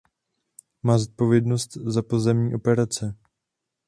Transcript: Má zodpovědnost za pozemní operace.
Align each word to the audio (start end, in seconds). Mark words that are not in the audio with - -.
Má 0.83 0.97
zodpovědnost 0.97 1.73
za 1.73 2.01
pozemní 2.01 2.55
operace. 2.55 3.15